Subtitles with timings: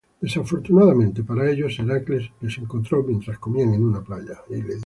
[0.19, 4.39] Desafortunadamente para ellos, Heracles les encontró mientras comían en una playa.